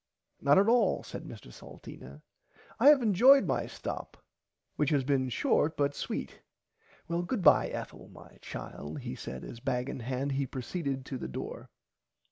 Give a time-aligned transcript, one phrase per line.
[0.41, 2.23] Not at all said Mr Salteena
[2.79, 4.17] I have enjoyed my stop
[4.75, 6.41] which has been short and sweet
[7.07, 11.27] well goodbye Ethel my child he said as bag in hand he proceeded to the
[11.27, 11.69] door.